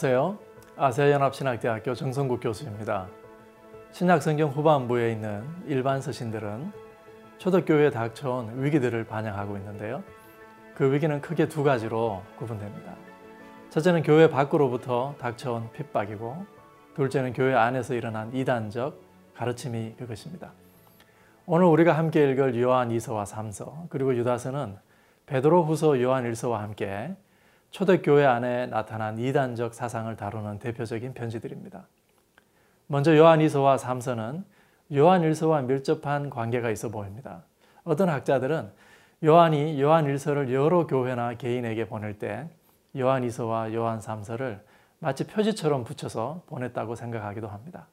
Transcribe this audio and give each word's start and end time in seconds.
안녕하세요. 0.00 0.38
아세아연합신학대학교 0.76 1.92
정성국 1.92 2.38
교수입니다. 2.40 3.08
신약성경 3.90 4.50
후반부에 4.50 5.10
있는 5.10 5.42
일반 5.66 6.00
서신들은 6.00 6.70
초대교회에 7.38 7.90
닥쳐온 7.90 8.62
위기들을 8.62 9.02
반영하고 9.02 9.56
있는데요. 9.56 10.04
그 10.76 10.92
위기는 10.92 11.20
크게 11.20 11.48
두 11.48 11.64
가지로 11.64 12.22
구분됩니다. 12.36 12.94
첫째는 13.70 14.04
교회 14.04 14.30
밖으로부터 14.30 15.16
닥쳐온 15.18 15.72
핍박이고 15.72 16.46
둘째는 16.94 17.32
교회 17.32 17.54
안에서 17.54 17.94
일어난 17.94 18.32
이단적 18.32 19.00
가르침이 19.34 19.96
그것입니다. 19.98 20.52
오늘 21.44 21.66
우리가 21.66 21.94
함께 21.94 22.30
읽을 22.30 22.60
요한 22.60 22.90
2서와 22.90 23.26
3서 23.26 23.88
그리고 23.88 24.14
유다서는 24.14 24.76
베드로 25.26 25.64
후서 25.64 26.00
요한 26.00 26.22
1서와 26.30 26.58
함께 26.58 27.16
초대교회 27.70 28.24
안에 28.24 28.66
나타난 28.66 29.18
이단적 29.18 29.74
사상을 29.74 30.14
다루는 30.16 30.58
대표적인 30.58 31.14
편지들입니다. 31.14 31.86
먼저 32.86 33.16
요한 33.16 33.40
2서와 33.40 33.78
3서는 33.78 34.44
요한 34.94 35.22
1서와 35.22 35.64
밀접한 35.64 36.30
관계가 36.30 36.70
있어 36.70 36.88
보입니다. 36.88 37.44
어떤 37.84 38.08
학자들은 38.08 38.70
요한이 39.24 39.80
요한 39.82 40.06
1서를 40.06 40.52
여러 40.52 40.86
교회나 40.86 41.34
개인에게 41.34 41.86
보낼 41.86 42.18
때 42.18 42.48
요한 42.96 43.26
2서와 43.26 43.74
요한 43.74 43.98
3서를 43.98 44.60
마치 45.00 45.26
표지처럼 45.26 45.84
붙여서 45.84 46.44
보냈다고 46.46 46.94
생각하기도 46.94 47.48
합니다. 47.48 47.86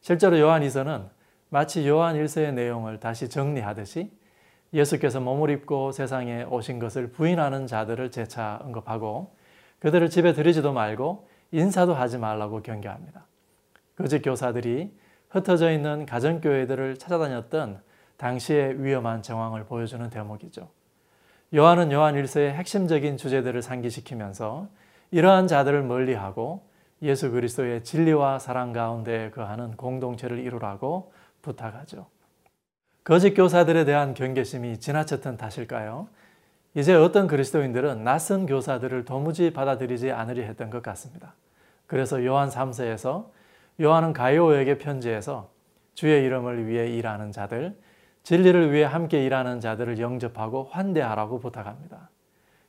실제로 0.00 0.38
요한 0.38 0.62
2서는 0.62 1.08
마치 1.48 1.88
요한 1.88 2.16
1서의 2.16 2.52
내용을 2.52 3.00
다시 3.00 3.28
정리하듯이 3.30 4.12
예수께서 4.74 5.20
몸을 5.20 5.50
입고 5.50 5.92
세상에 5.92 6.42
오신 6.42 6.80
것을 6.80 7.12
부인하는 7.12 7.66
자들을 7.66 8.10
재차 8.10 8.58
언급하고 8.62 9.34
그들을 9.78 10.10
집에 10.10 10.32
들이지도 10.32 10.72
말고 10.72 11.28
인사도 11.52 11.94
하지 11.94 12.18
말라고 12.18 12.60
경계합니다. 12.62 13.24
거짓 13.96 14.20
교사들이 14.20 14.92
흩어져 15.30 15.70
있는 15.70 16.04
가정교회들을 16.06 16.96
찾아다녔던 16.96 17.80
당시의 18.16 18.82
위험한 18.82 19.22
정황을 19.22 19.64
보여주는 19.64 20.08
대목이죠. 20.10 20.68
요한은 21.54 21.92
요한 21.92 22.16
1서의 22.16 22.50
핵심적인 22.50 23.16
주제들을 23.16 23.62
상기시키면서 23.62 24.68
이러한 25.12 25.46
자들을 25.46 25.82
멀리하고 25.84 26.68
예수 27.02 27.30
그리스도의 27.30 27.84
진리와 27.84 28.40
사랑 28.40 28.72
가운데 28.72 29.30
거하는 29.30 29.76
공동체를 29.76 30.38
이루라고 30.38 31.12
부탁하죠. 31.42 32.06
거짓 33.04 33.34
교사들에 33.34 33.84
대한 33.84 34.14
경계심이 34.14 34.78
지나쳤던 34.78 35.36
탓일까요? 35.36 36.08
이제 36.74 36.94
어떤 36.94 37.26
그리스도인들은 37.26 38.02
낯선 38.02 38.46
교사들을 38.46 39.04
도무지 39.04 39.52
받아들이지 39.52 40.10
않으려 40.10 40.42
했던 40.44 40.70
것 40.70 40.82
같습니다. 40.82 41.34
그래서 41.86 42.24
요한 42.24 42.48
3서에서 42.48 43.26
요한은 43.82 44.14
가이오에게 44.14 44.78
편지해서 44.78 45.50
주의 45.92 46.24
이름을 46.24 46.66
위해 46.66 46.88
일하는 46.88 47.30
자들, 47.30 47.76
진리를 48.22 48.72
위해 48.72 48.84
함께 48.84 49.22
일하는 49.22 49.60
자들을 49.60 49.98
영접하고 49.98 50.64
환대하라고 50.70 51.40
부탁합니다. 51.40 52.08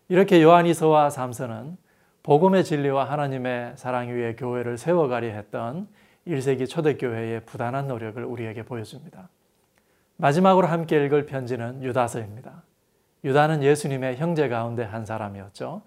이렇게 0.09 0.43
요한 0.43 0.65
2서와 0.65 1.09
3서는 1.09 1.77
복음의 2.23 2.65
진리와 2.65 3.05
하나님의 3.05 3.77
사랑 3.77 4.09
위에 4.09 4.35
교회를 4.35 4.77
세워가려 4.77 5.29
했던 5.29 5.87
1세기 6.27 6.67
초대교회의 6.67 7.45
부단한 7.45 7.87
노력을 7.87 8.21
우리에게 8.21 8.63
보여줍니다. 8.63 9.29
마지막으로 10.17 10.67
함께 10.67 11.03
읽을 11.05 11.25
편지는 11.25 11.83
유다서입니다. 11.83 12.63
유다는 13.23 13.63
예수님의 13.63 14.17
형제 14.17 14.47
가운데 14.47 14.83
한 14.83 15.05
사람이었죠. 15.05 15.81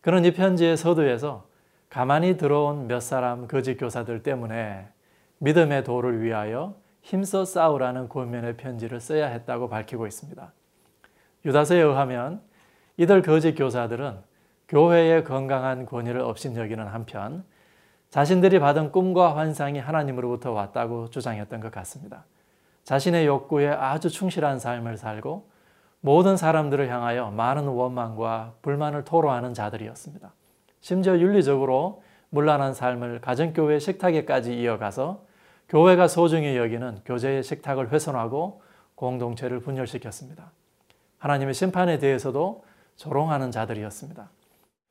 그는 0.00 0.24
이 0.24 0.32
편지의 0.32 0.76
서두에서 0.76 1.46
가만히 1.90 2.36
들어온 2.36 2.86
몇 2.86 3.00
사람 3.00 3.46
거짓 3.46 3.76
교사들 3.76 4.22
때문에 4.22 4.88
믿음의 5.38 5.84
도를 5.84 6.22
위하여 6.22 6.74
힘써 7.02 7.44
싸우라는 7.44 8.08
권면의 8.08 8.56
편지를 8.56 9.00
써야 9.00 9.26
했다고 9.26 9.68
밝히고 9.68 10.06
있습니다. 10.06 10.52
유다서에 11.44 11.80
의하면 11.80 12.40
이들 12.96 13.22
거짓 13.22 13.54
교사들은 13.54 14.18
교회의 14.68 15.24
건강한 15.24 15.84
권위를 15.84 16.20
업신여기는 16.20 16.86
한편 16.86 17.44
자신들이 18.10 18.60
받은 18.60 18.92
꿈과 18.92 19.36
환상이 19.36 19.78
하나님으로부터 19.78 20.52
왔다고 20.52 21.10
주장했던 21.10 21.60
것 21.60 21.70
같습니다. 21.72 22.24
자신의 22.84 23.26
욕구에 23.26 23.68
아주 23.68 24.10
충실한 24.10 24.58
삶을 24.58 24.96
살고 24.96 25.48
모든 26.00 26.36
사람들을 26.36 26.88
향하여 26.90 27.30
많은 27.30 27.66
원망과 27.66 28.54
불만을 28.62 29.04
토로하는 29.04 29.54
자들이었습니다. 29.54 30.32
심지어 30.80 31.18
윤리적으로 31.18 32.02
문란한 32.28 32.74
삶을 32.74 33.20
가정교회 33.22 33.78
식탁에까지 33.78 34.60
이어가서 34.60 35.24
교회가 35.68 36.08
소중히 36.08 36.56
여기는 36.56 36.98
교제의 37.06 37.42
식탁을 37.42 37.90
훼손하고 37.90 38.60
공동체를 38.96 39.60
분열시켰습니다. 39.60 40.52
하나님의 41.18 41.54
심판에 41.54 41.98
대해서도 41.98 42.64
조롱하는 42.96 43.50
자들이었습니다. 43.50 44.28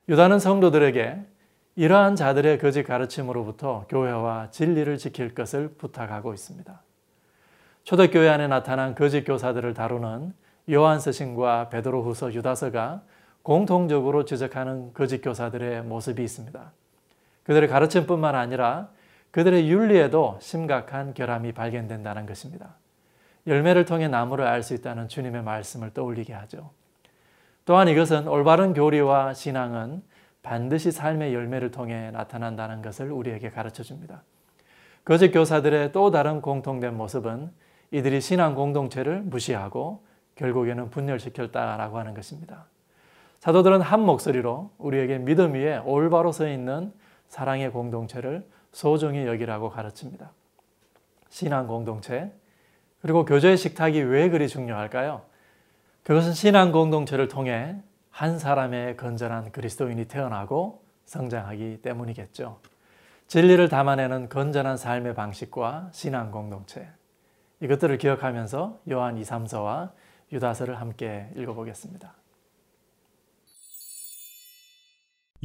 유다는 0.09 0.39
성도들에게 0.39 1.21
이러한 1.75 2.15
자들의 2.15 2.57
거짓 2.57 2.83
가르침으로부터 2.83 3.85
교회와 3.87 4.49
진리를 4.49 4.97
지킬 4.97 5.35
것을 5.35 5.75
부탁하고 5.77 6.33
있습니다. 6.33 6.81
초대교회 7.83 8.29
안에 8.29 8.47
나타난 8.47 8.95
거짓 8.95 9.25
교사들을 9.25 9.73
다루는 9.73 10.33
요한서신과 10.71 11.67
베드로후서 11.69 12.33
유다서가 12.33 13.01
공통적으로 13.41 14.23
지적하는 14.23 14.93
거짓 14.93 15.21
교사들의 15.21 15.83
모습이 15.83 16.23
있습니다. 16.23 16.71
그들의 17.43 17.67
가르침뿐만 17.67 18.35
아니라 18.35 18.87
그들의 19.31 19.69
윤리에도 19.69 20.37
심각한 20.39 21.13
결함이 21.13 21.51
발견된다는 21.51 22.25
것입니다. 22.25 22.75
열매를 23.47 23.83
통해 23.83 24.07
나무를 24.07 24.47
알 24.47 24.63
수 24.63 24.73
있다는 24.73 25.09
주님의 25.09 25.43
말씀을 25.43 25.93
떠올리게 25.93 26.31
하죠. 26.31 26.71
또한 27.65 27.89
이것은 27.89 28.29
올바른 28.29 28.73
교리와 28.73 29.33
신앙은 29.33 30.01
반드시 30.41 30.91
삶의 30.91 31.33
열매를 31.33 31.71
통해 31.71 32.11
나타난다는 32.11 32.81
것을 32.81 33.11
우리에게 33.11 33.49
가르쳐 33.49 33.83
줍니다. 33.83 34.23
거짓 35.03 35.31
교사들의 35.31 35.91
또 35.91 36.11
다른 36.11 36.41
공통된 36.41 36.95
모습은 36.95 37.51
이들이 37.93 38.21
신앙 38.21 38.55
공동체를 38.55 39.21
무시하고 39.21 40.03
결국에는 40.33 40.89
분열시켰다라고 40.89 41.99
하는 41.99 42.15
것입니다. 42.15 42.65
사도들은 43.37 43.81
한 43.81 44.01
목소리로 44.01 44.71
우리에게 44.79 45.19
믿음 45.19 45.53
위에 45.53 45.77
올바로 45.77 46.31
서 46.31 46.49
있는 46.49 46.91
사랑의 47.27 47.71
공동체를 47.71 48.47
소중히 48.71 49.27
여기라고 49.27 49.69
가르칩니다. 49.69 50.31
신앙 51.29 51.67
공동체, 51.67 52.31
그리고 52.99 53.25
교제의 53.25 53.57
식탁이 53.57 53.99
왜 54.01 54.29
그리 54.29 54.47
중요할까요? 54.47 55.21
그것은 56.01 56.33
신앙 56.33 56.71
공동체를 56.71 57.27
통해 57.27 57.75
한 58.09 58.39
사람의 58.39 58.97
건전한 58.97 59.51
그리스도인이 59.51 60.05
태어나고 60.05 60.81
성장하기 61.05 61.81
때문이겠죠. 61.83 62.57
진리를 63.27 63.69
담아내는 63.69 64.29
건전한 64.29 64.77
삶의 64.77 65.13
방식과 65.13 65.89
신앙 65.91 66.31
공동체, 66.31 66.87
이것들을 67.63 67.97
기억하면서 67.97 68.81
요한 68.91 69.17
2, 69.17 69.21
3서와 69.21 69.93
유다서를 70.33 70.81
함께 70.81 71.29
읽어보겠습니다. 71.37 72.13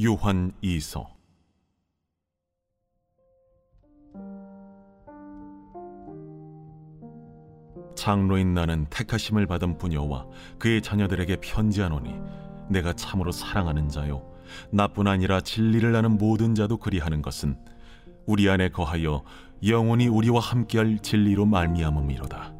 요한 0.04 0.52
2서 0.62 1.06
장로인 7.94 8.54
나는 8.54 8.86
택하심을 8.90 9.46
받은 9.46 9.78
부녀와 9.78 10.26
그의 10.58 10.82
자녀들에게 10.82 11.36
편지하노니 11.36 12.14
내가 12.68 12.92
참으로 12.94 13.30
사랑하는 13.30 13.88
자요 13.88 14.28
나뿐 14.72 15.06
아니라 15.06 15.40
진리를 15.40 15.94
아는 15.94 16.18
모든 16.18 16.56
자도 16.56 16.78
그리하는 16.78 17.22
것은 17.22 17.56
우리 18.26 18.48
안에 18.50 18.68
거하여 18.68 19.24
영원히 19.66 20.06
우리와 20.06 20.40
함께할 20.40 20.98
진리로 21.00 21.44
말미암음이로다. 21.46 22.54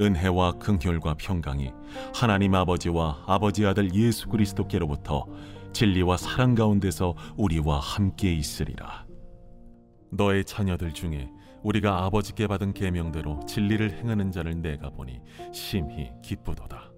은혜와 0.00 0.52
긍휼과 0.52 1.14
평강이 1.14 1.72
하나님 2.14 2.54
아버지와 2.54 3.24
아버지 3.26 3.66
아들 3.66 3.92
예수 3.94 4.28
그리스도께로부터 4.28 5.26
진리와 5.72 6.16
사랑 6.16 6.54
가운데서 6.54 7.14
우리와 7.36 7.80
함께 7.80 8.32
있으리라. 8.32 9.06
너의 10.10 10.44
자녀들 10.44 10.94
중에 10.94 11.28
우리가 11.62 12.04
아버지께 12.04 12.46
받은 12.46 12.74
계명대로 12.74 13.40
진리를 13.46 13.98
행하는 13.98 14.30
자를 14.30 14.62
내가 14.62 14.90
보니 14.90 15.20
심히 15.52 16.12
기쁘도다. 16.22 16.92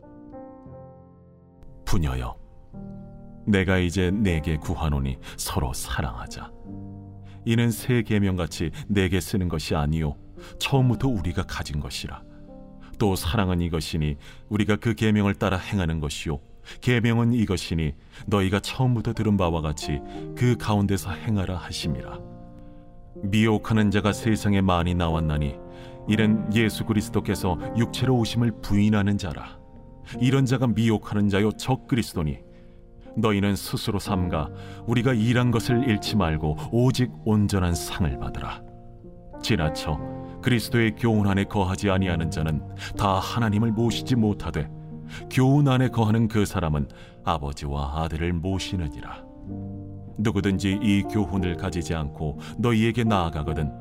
부녀여, 1.86 2.36
내가 3.46 3.78
이제 3.78 4.10
내게 4.10 4.58
구하노니 4.58 5.18
서로 5.38 5.72
사랑하자. 5.72 6.52
이는 7.44 7.70
새 7.70 8.02
계명같이 8.02 8.70
내게 8.88 9.20
쓰는 9.20 9.48
것이 9.48 9.74
아니요. 9.74 10.16
처음부터 10.58 11.08
우리가 11.08 11.42
가진 11.44 11.80
것이라. 11.80 12.22
또 12.98 13.16
사랑은 13.16 13.60
이것이니 13.60 14.16
우리가 14.48 14.76
그 14.76 14.94
계명을 14.94 15.34
따라 15.34 15.56
행하는 15.56 16.00
것이요. 16.00 16.38
계명은 16.82 17.32
이것이니 17.32 17.94
너희가 18.26 18.60
처음부터 18.60 19.14
들은 19.14 19.36
바와 19.36 19.62
같이 19.62 20.00
그 20.36 20.56
가운데서 20.58 21.12
행하라 21.12 21.56
하심이라. 21.56 22.20
미혹하는 23.22 23.90
자가 23.90 24.12
세상에 24.12 24.60
많이 24.60 24.94
나왔나니 24.94 25.56
이는 26.08 26.54
예수 26.54 26.84
그리스도께서 26.84 27.58
육체로 27.76 28.16
오심을 28.18 28.60
부인하는 28.62 29.18
자라. 29.18 29.58
이런 30.20 30.44
자가 30.44 30.66
미혹하는 30.66 31.28
자요 31.28 31.52
적 31.52 31.86
그리스도니 31.86 32.38
너희는 33.16 33.56
스스로 33.56 33.98
삼가 33.98 34.50
우리가 34.86 35.12
일한 35.14 35.50
것을 35.50 35.88
잃지 35.88 36.16
말고 36.16 36.56
오직 36.72 37.10
온전한 37.24 37.74
상을 37.74 38.18
받으라 38.18 38.62
지나쳐 39.42 39.98
그리스도의 40.42 40.96
교훈 40.96 41.26
안에 41.26 41.44
거하지 41.44 41.90
아니하는 41.90 42.30
자는 42.30 42.62
다 42.96 43.18
하나님을 43.18 43.72
모시지 43.72 44.16
못하되 44.16 44.68
교훈 45.30 45.68
안에 45.68 45.88
거하는 45.88 46.28
그 46.28 46.44
사람은 46.44 46.88
아버지와 47.24 48.02
아들을 48.02 48.32
모시느니라. 48.34 49.24
누구든지 50.18 50.78
이 50.82 51.02
교훈을 51.10 51.56
가지지 51.56 51.94
않고 51.94 52.38
너희에게 52.58 53.04
나아가거든 53.04 53.72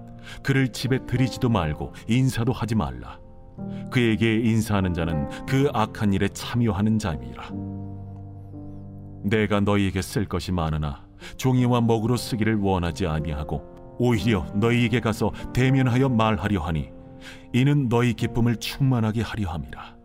그를 0.43 0.69
집에 0.69 1.05
들이지도 1.05 1.49
말고 1.49 1.93
인사도 2.07 2.51
하지 2.51 2.75
말라. 2.75 3.19
그에게 3.91 4.35
인사하는 4.35 4.93
자는 4.93 5.27
그 5.45 5.69
악한 5.73 6.13
일에 6.13 6.27
참여하는 6.29 6.97
자임이라. 6.99 7.49
내가 9.23 9.59
너희에게 9.59 10.01
쓸 10.01 10.25
것이 10.25 10.51
많으나 10.51 11.07
종이와 11.37 11.81
먹으로 11.81 12.17
쓰기를 12.17 12.55
원하지 12.55 13.07
아니하고 13.07 13.95
오히려 13.99 14.45
너희에게 14.55 15.01
가서 15.01 15.31
대면하여 15.53 16.09
말하려 16.09 16.61
하니 16.61 16.91
이는 17.53 17.89
너희 17.89 18.13
기쁨을 18.13 18.55
충만하게 18.57 19.21
하려 19.21 19.51
함이라. 19.51 19.97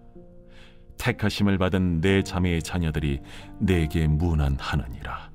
택하심을 0.99 1.59
받은 1.59 2.01
내 2.01 2.23
자매의 2.23 2.63
자녀들이 2.63 3.21
내게 3.61 4.07
무난하느니라. 4.09 5.31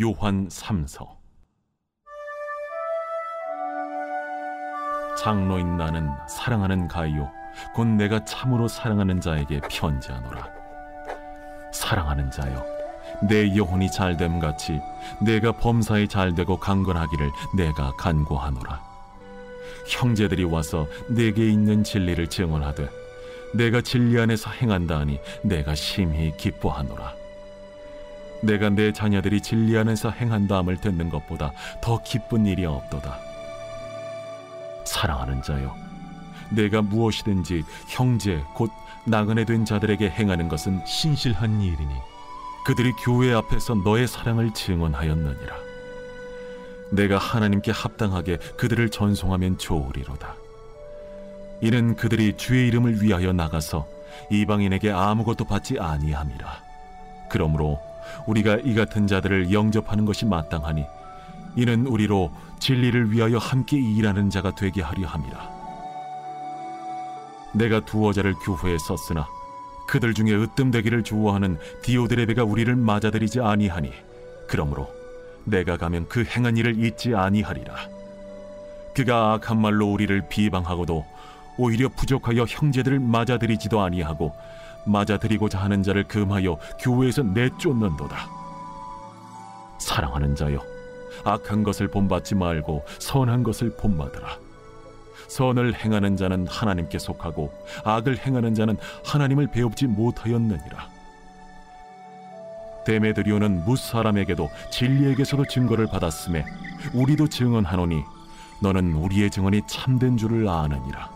요한 0.00 0.48
3서 0.48 1.19
장로인 5.20 5.76
나는 5.76 6.10
사랑하는 6.26 6.88
가이요. 6.88 7.30
곧 7.74 7.86
내가 7.86 8.24
참으로 8.24 8.68
사랑하는 8.68 9.20
자에게 9.20 9.60
편지하노라. 9.70 10.48
사랑하는 11.74 12.30
자여 12.30 12.64
내 13.28 13.54
영혼이 13.54 13.90
잘됨 13.90 14.40
같이 14.40 14.80
내가 15.20 15.52
범사에 15.52 16.06
잘되고 16.06 16.56
강건하기를 16.58 17.30
내가 17.54 17.92
간구하노라. 17.98 18.80
형제들이 19.88 20.44
와서 20.44 20.86
내게 21.08 21.50
있는 21.50 21.84
진리를 21.84 22.26
증언하되 22.28 22.88
내가 23.52 23.82
진리 23.82 24.18
안에서 24.18 24.50
행한다 24.50 25.00
하니 25.00 25.20
내가 25.42 25.74
심히 25.74 26.34
기뻐하노라. 26.38 27.12
내가 28.42 28.70
내 28.70 28.90
자녀들이 28.90 29.42
진리 29.42 29.76
안에서 29.76 30.08
행한다 30.08 30.56
함을 30.56 30.78
듣는 30.78 31.10
것보다 31.10 31.52
더 31.82 32.02
기쁜 32.02 32.46
일이 32.46 32.64
없도다 32.64 33.29
사랑하는 34.90 35.42
자여 35.42 35.74
내가 36.50 36.82
무엇이든지 36.82 37.64
형제 37.88 38.42
곧 38.54 38.70
나그네 39.04 39.44
된 39.44 39.64
자들에게 39.64 40.10
행하는 40.10 40.48
것은 40.48 40.84
신실한 40.84 41.62
일이니 41.62 41.94
그들이 42.64 42.92
교회 43.04 43.32
앞에서 43.32 43.74
너의 43.76 44.08
사랑을 44.08 44.52
증언하였느니라 44.52 45.70
내가 46.90 47.18
하나님께 47.18 47.70
합당하게 47.70 48.38
그들을 48.56 48.90
전송하면 48.90 49.58
좋으리로다. 49.58 50.34
이는 51.60 51.94
그들이 51.94 52.36
주의 52.36 52.66
이름을 52.66 53.00
위하여 53.02 53.32
나가서 53.32 53.86
이방인에게 54.30 54.90
아무것도 54.90 55.44
받지 55.44 55.78
아니함이라. 55.78 56.62
그러므로 57.30 57.80
우리가 58.26 58.56
이 58.64 58.74
같은 58.74 59.06
자들을 59.06 59.52
영접하는 59.52 60.04
것이 60.04 60.24
마땅하니 60.26 60.84
이는 61.56 61.86
우리로 61.86 62.32
진리를 62.58 63.12
위하여 63.12 63.38
함께 63.38 63.78
일하는 63.78 64.30
자가 64.30 64.54
되게 64.54 64.82
하려 64.82 65.06
함이라. 65.06 65.50
내가 67.52 67.80
두어 67.84 68.12
자를 68.12 68.34
교회에 68.34 68.78
썼으나 68.78 69.26
그들 69.86 70.14
중에 70.14 70.32
으뜸되기를 70.32 71.02
좋아하는 71.02 71.58
디오드레베가 71.82 72.44
우리를 72.44 72.74
맞아들이지 72.76 73.40
아니하니 73.40 73.92
그러므로 74.46 74.88
내가 75.44 75.76
가면 75.76 76.06
그 76.08 76.24
행한 76.24 76.56
일을 76.56 76.84
잊지 76.84 77.14
아니하리라. 77.14 77.74
그가 78.94 79.32
악한 79.34 79.60
말로 79.60 79.86
우리를 79.92 80.28
비방하고도 80.28 81.04
오히려 81.58 81.88
부족하여 81.88 82.44
형제들을 82.48 83.00
맞아들이지도 83.00 83.80
아니하고 83.80 84.32
맞아들이고자 84.86 85.58
하는 85.58 85.82
자를 85.82 86.04
금하여 86.04 86.58
교회에서 86.80 87.22
내쫓는도다. 87.22 88.28
사랑하는 89.78 90.36
자여, 90.36 90.60
악한 91.24 91.62
것을 91.62 91.88
본받지 91.88 92.34
말고 92.34 92.84
선한 92.98 93.42
것을 93.42 93.76
본받으라. 93.76 94.38
선을 95.28 95.74
행하는 95.74 96.16
자는 96.16 96.46
하나님께 96.48 96.98
속하고 96.98 97.52
악을 97.84 98.18
행하는 98.18 98.54
자는 98.54 98.76
하나님을 99.04 99.48
배웁지 99.50 99.86
못하였느니라. 99.86 100.88
데메드리오는 102.84 103.64
무 103.64 103.76
사람에게도 103.76 104.50
진리에게서도 104.70 105.44
증거를 105.46 105.86
받았음에 105.86 106.44
우리도 106.94 107.28
증언하노니 107.28 108.02
너는 108.60 108.94
우리의 108.94 109.30
증언이 109.30 109.62
참된 109.66 110.16
줄을 110.16 110.48
아느니라 110.48 111.10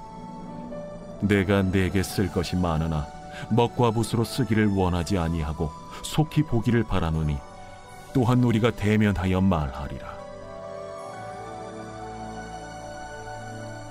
내가 1.21 1.63
내게 1.63 2.03
쓸 2.03 2.31
것이 2.31 2.57
많으나 2.57 3.07
먹과 3.51 3.91
붓으로 3.91 4.25
쓰기를 4.25 4.69
원하지 4.69 5.19
아니하고 5.19 5.71
속히 6.03 6.43
보기를 6.43 6.85
바라노니 6.85 7.39
또한 8.15 8.43
우리가 8.45 8.71
대면하여 8.71 9.41
말하리라. 9.41 10.15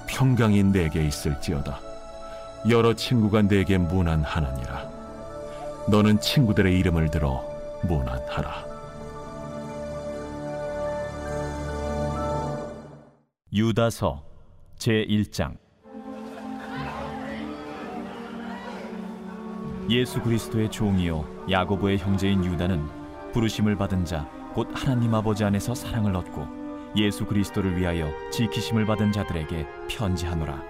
평강이 0.07 0.63
내게 0.63 1.05
있을지어다. 1.05 1.79
여러 2.69 2.93
친구가 2.93 3.41
내게 3.41 3.77
무난하느니라. 3.77 4.89
너는 5.89 6.21
친구들의 6.21 6.79
이름을 6.79 7.11
들어 7.11 7.43
무난하라. 7.83 8.65
유다서 13.51 14.23
제1장. 14.77 15.57
예수 19.89 20.21
그리스도의 20.21 20.71
종이요 20.71 21.49
야고보의 21.51 21.97
형제인 21.97 22.45
유다는 22.45 23.02
부르심을 23.33 23.75
받은 23.75 24.05
자 24.05 24.27
곧 24.53 24.69
하나님 24.71 25.13
아버지 25.15 25.43
안에서 25.43 25.73
사랑을 25.73 26.15
얻고 26.15 26.45
예수 26.95 27.25
그리스도를 27.25 27.75
위하여 27.75 28.07
지키심을 28.31 28.85
받은 28.85 29.11
자들에게 29.11 29.65
편지하노라. 29.89 30.61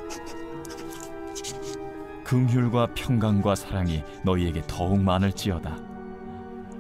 긍휼과 2.24 2.94
평강과 2.96 3.56
사랑이 3.56 4.02
너희에게 4.24 4.64
더욱 4.68 5.02
많을지어다. 5.02 5.78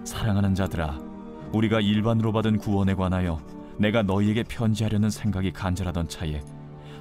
사랑하는 0.06 0.56
자들아 0.56 0.98
우리가 1.52 1.82
일반으로 1.82 2.32
받은 2.32 2.58
구원에 2.58 2.96
관하여 2.96 3.42
내가 3.78 4.02
너희에게 4.02 4.44
편지하려는 4.44 5.10
생각이 5.10 5.52
간절하던 5.52 6.08
차에 6.08 6.42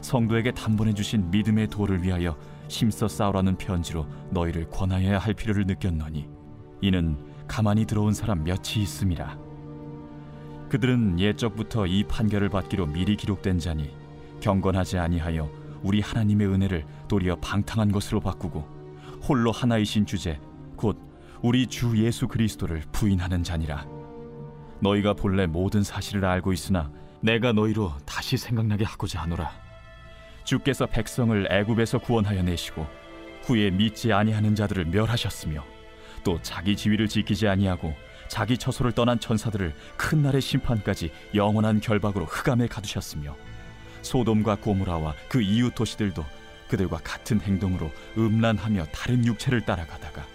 성도에게 0.00 0.50
단번에 0.50 0.94
주신 0.94 1.30
믿음의 1.30 1.68
도를 1.68 2.02
위하여 2.02 2.36
힘써 2.68 3.06
싸우라는 3.06 3.56
편지로 3.56 4.04
너희를 4.30 4.68
권하여야 4.68 5.18
할 5.18 5.32
필요를 5.32 5.64
느꼈노니 5.66 6.28
이는 6.80 7.16
가만히 7.52 7.84
들어온 7.84 8.14
사람 8.14 8.44
몇이 8.44 8.78
있음이라. 8.78 9.36
그들은 10.70 11.20
옛적부터 11.20 11.86
이 11.86 12.02
판결을 12.04 12.48
받기로 12.48 12.86
미리 12.86 13.14
기록된 13.14 13.58
자니 13.58 13.94
경건하지 14.40 14.96
아니하여 14.96 15.50
우리 15.82 16.00
하나님의 16.00 16.46
은혜를 16.46 16.86
도리어 17.08 17.36
방탕한 17.42 17.92
것으로 17.92 18.20
바꾸고 18.20 18.66
홀로 19.28 19.52
하나이신 19.52 20.06
주제 20.06 20.40
곧 20.76 20.98
우리 21.42 21.66
주 21.66 22.02
예수 22.02 22.26
그리스도를 22.26 22.84
부인하는 22.90 23.42
자니라. 23.42 23.86
너희가 24.80 25.12
본래 25.12 25.44
모든 25.44 25.82
사실을 25.82 26.24
알고 26.24 26.54
있으나 26.54 26.90
내가 27.20 27.52
너희로 27.52 27.92
다시 28.06 28.38
생각나게 28.38 28.86
하고자 28.86 29.20
하노라. 29.20 29.50
주께서 30.44 30.86
백성을 30.86 31.46
애굽에서 31.52 31.98
구원하여 31.98 32.44
내시고 32.44 32.86
후에 33.42 33.70
믿지 33.70 34.10
아니하는 34.10 34.54
자들을 34.54 34.86
멸하셨으며 34.86 35.71
또 36.24 36.40
자기 36.42 36.76
지위를 36.76 37.08
지키지 37.08 37.48
아니하고 37.48 37.94
자기 38.28 38.56
처소를 38.56 38.92
떠난 38.92 39.20
천사들을 39.20 39.74
큰 39.96 40.22
날의 40.22 40.40
심판까지 40.40 41.12
영원한 41.34 41.80
결박으로 41.80 42.24
흑암에 42.24 42.66
가두셨으며 42.66 43.36
소돔과 44.02 44.56
고무라와 44.56 45.14
그 45.28 45.42
이웃 45.42 45.74
도시들도 45.74 46.24
그들과 46.68 46.98
같은 47.04 47.40
행동으로 47.40 47.90
음란하며 48.16 48.86
다른 48.86 49.26
육체를 49.26 49.60
따라가다가 49.66 50.26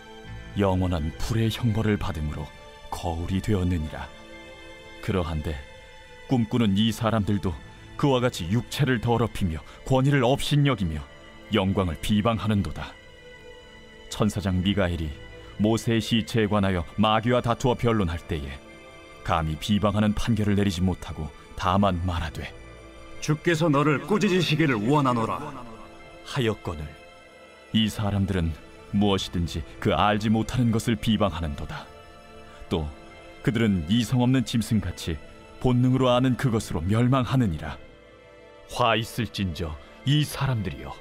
영원한 0.59 1.11
불의 1.17 1.49
형벌을 1.51 1.97
받음으로 1.97 2.45
거울이 2.91 3.41
되었느니라. 3.41 4.07
그러한데 5.01 5.55
꿈꾸는 6.27 6.77
이 6.77 6.91
사람들도 6.91 7.53
그와 7.95 8.19
같이 8.19 8.47
육체를 8.49 9.01
더럽히며 9.01 9.59
권위를 9.85 10.23
업신여기며 10.23 11.01
영광을 11.53 11.97
비방하는도다. 12.01 12.93
천사장 14.09 14.61
미가엘이 14.61 15.09
모세의 15.57 16.01
시체에 16.01 16.47
관하여 16.47 16.83
마귀와 16.97 17.41
다투어 17.41 17.75
변론할 17.75 18.19
때에 18.19 18.59
감히 19.23 19.55
비방하는 19.57 20.13
판결을 20.13 20.55
내리지 20.55 20.81
못하고 20.81 21.29
다만 21.55 22.01
말하되 22.05 22.53
주께서 23.19 23.67
너를 23.67 24.01
꾸짖으시기를 24.01 24.75
원하노라. 24.87 25.65
하였거늘 26.25 26.87
이 27.73 27.89
사람들은 27.89 28.53
무엇이든지 28.91 29.63
그 29.79 29.93
알지 29.93 30.29
못하는 30.29 30.71
것을 30.71 30.95
비방하는도다. 30.95 31.85
또 32.69 32.87
그들은 33.43 33.85
이성 33.89 34.21
없는 34.21 34.45
짐승같이 34.45 35.17
본능으로 35.59 36.09
아는 36.09 36.37
그것으로 36.37 36.81
멸망하느니라. 36.81 37.77
화 38.71 38.95
있을진저 38.95 39.75
이 40.05 40.23
사람들이여 40.23 40.93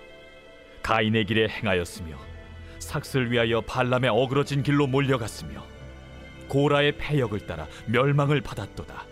가인의 0.82 1.26
길에 1.26 1.48
행하였으며 1.48 2.16
삭슬 2.78 3.30
위하여 3.30 3.60
발람의 3.60 4.10
어그러진 4.10 4.62
길로 4.62 4.86
몰려갔으며 4.86 5.64
고라의 6.48 6.96
패역을 6.98 7.46
따라 7.46 7.66
멸망을 7.86 8.40
받았도다. 8.40 9.04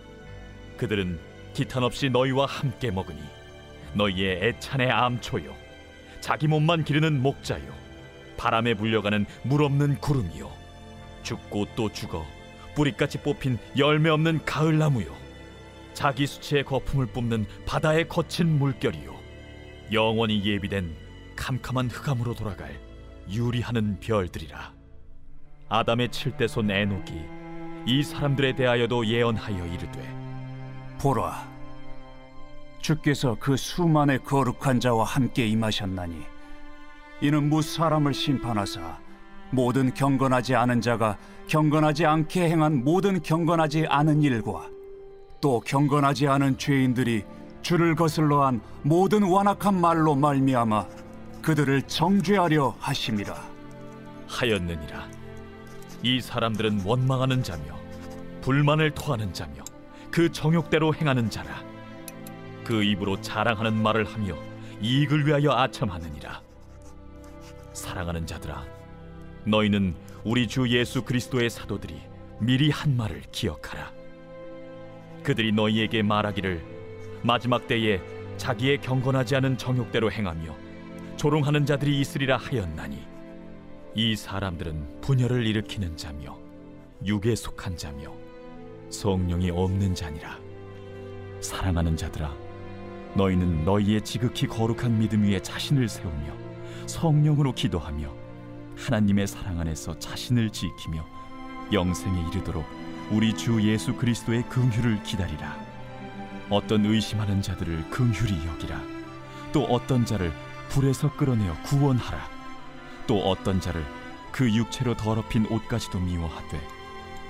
그들은 0.76 1.18
기탄 1.54 1.84
없이 1.84 2.10
너희와 2.10 2.46
함께 2.46 2.90
먹으니 2.90 3.20
너희의 3.94 4.42
애찬의 4.42 4.90
암초요 4.90 5.54
자기 6.20 6.48
몸만 6.48 6.84
기르는 6.84 7.22
목자요 7.22 7.72
바람에 8.36 8.74
불려가는 8.74 9.24
물 9.44 9.62
없는 9.62 10.00
구름이요 10.00 10.50
죽고 11.22 11.66
또 11.76 11.92
죽어 11.92 12.26
뿌리까지 12.74 13.18
뽑힌 13.18 13.58
열매 13.78 14.10
없는 14.10 14.44
가을나무요 14.44 15.14
자기 15.94 16.26
수치의 16.26 16.64
거품을 16.64 17.06
뿜는 17.06 17.46
바다의 17.66 18.08
거친 18.08 18.58
물결이요 18.58 19.14
영원히 19.92 20.44
예비된 20.44 20.96
캄캄한 21.36 21.88
흑암으로 21.88 22.34
돌아갈 22.34 22.80
유리하는 23.28 23.98
별들이라. 24.00 24.72
아담의 25.68 26.10
칠대손 26.10 26.70
에녹이 26.70 27.12
이 27.86 28.02
사람들에 28.02 28.54
대하여도 28.54 29.06
예언하여 29.06 29.66
이르되 29.66 30.14
보라, 30.98 31.46
주께서 32.80 33.36
그 33.40 33.56
수만의 33.56 34.24
거룩한 34.24 34.80
자와 34.80 35.04
함께 35.04 35.46
임하셨나니 35.46 36.22
이는 37.20 37.48
무 37.48 37.62
사람을 37.62 38.12
심판하사 38.14 38.98
모든 39.50 39.92
경건하지 39.94 40.54
않은 40.54 40.80
자가 40.80 41.16
경건하지 41.46 42.06
않게 42.06 42.48
행한 42.48 42.84
모든 42.84 43.22
경건하지 43.22 43.86
않은 43.86 44.22
일과 44.22 44.68
또 45.40 45.60
경건하지 45.60 46.26
않은 46.28 46.58
죄인들이 46.58 47.24
주를 47.62 47.94
거슬러 47.94 48.46
한 48.46 48.60
모든 48.82 49.22
완악한 49.22 49.80
말로 49.80 50.14
말미암아 50.14 50.86
그들을 51.44 51.82
정죄하려 51.82 52.74
하심이라. 52.80 53.34
하였느니라. 54.28 55.10
이 56.02 56.18
사람들은 56.18 56.84
원망하는 56.86 57.42
자며 57.42 57.78
불만을 58.40 58.92
토하는 58.92 59.34
자며 59.34 59.62
그 60.10 60.32
정욕대로 60.32 60.94
행하는 60.94 61.28
자라. 61.28 61.62
그 62.64 62.82
입으로 62.82 63.20
자랑하는 63.20 63.74
말을 63.74 64.06
하며 64.06 64.38
이익을 64.80 65.26
위하여 65.26 65.52
아첨하느니라. 65.52 66.40
사랑하는 67.74 68.26
자들아 68.26 68.64
너희는 69.44 69.94
우리 70.24 70.48
주 70.48 70.66
예수 70.70 71.02
그리스도의 71.02 71.50
사도들이 71.50 72.00
미리 72.40 72.70
한 72.70 72.96
말을 72.96 73.20
기억하라. 73.32 73.92
그들이 75.22 75.52
너희에게 75.52 76.02
말하기를 76.02 76.64
마지막 77.22 77.68
때에 77.68 78.00
자기의 78.38 78.80
경건하지 78.80 79.36
않은 79.36 79.58
정욕대로 79.58 80.10
행하며 80.10 80.63
조롱하는 81.24 81.64
자들이 81.64 82.00
있으리라 82.00 82.36
하였나니 82.36 83.02
이 83.94 84.14
사람들은 84.14 85.00
분열을 85.00 85.46
일으키는 85.46 85.96
자며 85.96 86.36
육에 87.02 87.34
속한 87.34 87.78
자며 87.78 88.12
성령이 88.90 89.50
없는 89.50 89.94
자니라. 89.94 90.38
사랑하는 91.40 91.96
자들아 91.96 92.30
너희는 93.14 93.64
너희의 93.64 94.02
지극히 94.02 94.46
거룩한 94.46 94.98
믿음 94.98 95.24
위에 95.24 95.40
자신을 95.40 95.88
세우며 95.88 96.34
성령으로 96.84 97.54
기도하며 97.54 98.14
하나님의 98.76 99.26
사랑 99.26 99.58
안에서 99.60 99.98
자신을 99.98 100.50
지키며 100.50 101.06
영생에 101.72 102.28
이르도록 102.28 102.66
우리 103.10 103.32
주 103.32 103.66
예수 103.66 103.94
그리스도의 103.94 104.46
긍휼을 104.50 105.02
기다리라. 105.04 105.58
어떤 106.50 106.84
의심하는 106.84 107.40
자들을 107.40 107.88
긍휼히 107.88 108.46
여기라. 108.46 108.78
또 109.54 109.64
어떤 109.64 110.04
자를 110.04 110.30
불에서 110.74 111.14
끌어내어 111.14 111.54
구원하라. 111.62 112.28
또 113.06 113.20
어떤 113.30 113.60
자를 113.60 113.86
그 114.32 114.52
육체로 114.52 114.96
더럽힌 114.96 115.46
옷까지도 115.46 116.00
미워하되 116.00 116.60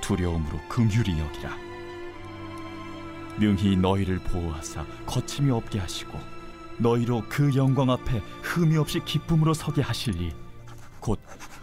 두려움으로 0.01 0.59
긍휼히 0.71 1.21
여기라. 1.21 1.55
능히 3.39 3.77
너희를 3.77 4.21
보호하사 4.21 4.87
거침이 5.05 5.51
없게 5.51 5.79
하시고 5.79 6.19
너희로 6.79 7.25
그 7.29 7.55
영광 7.55 7.91
앞에 7.91 8.23
흠이 8.43 8.79
없이 8.79 9.01
기쁨으로 9.05 9.53
서게 9.53 9.83
하실리. 9.83 10.33
곧 11.01 11.21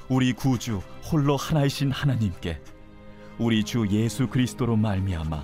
우리 0.07 0.33
구주 0.33 0.83
홀로 1.11 1.35
하나이신 1.35 1.89
하나님께 1.89 2.61
우리 3.39 3.63
주 3.63 3.87
예수 3.89 4.27
그리스도로 4.27 4.75
말미암아 4.75 5.43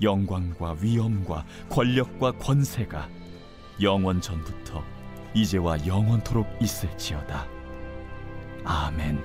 영광과 0.00 0.76
위엄과 0.80 1.44
권력과 1.68 2.32
권세가 2.32 3.10
영원 3.82 4.22
전부터 4.22 4.95
이제와 5.36 5.86
영원토록 5.86 6.46
있을지어다 6.62 7.46
아멘. 8.64 9.22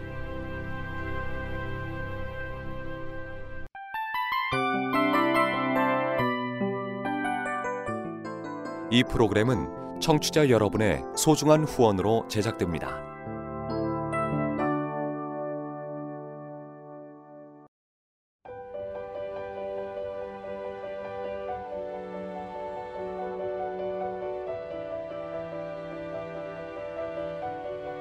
이 8.92 9.04
프로그램은 9.06 10.02
청취자 10.02 10.50
여러분의 10.50 11.02
소중한 11.16 11.64
후원으로 11.64 12.28
제작됩니다. 12.28 13.11